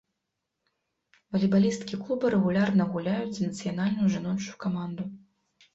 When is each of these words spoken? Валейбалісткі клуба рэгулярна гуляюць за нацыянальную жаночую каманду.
Валейбалісткі 1.35 2.01
клуба 2.07 2.33
рэгулярна 2.35 2.83
гуляюць 2.97 3.31
за 3.37 3.45
нацыянальную 3.53 4.07
жаночую 4.17 4.55
каманду. 4.67 5.03